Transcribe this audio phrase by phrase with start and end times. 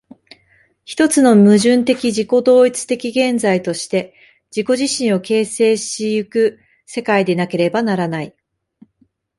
[0.83, 4.15] 一つの矛盾的自己同一的現在として
[4.49, 8.35] 自己自身を形成し行く世界でなければならない。